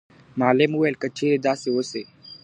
[0.39, 2.03] معلم وویل که چیري داسي وسي.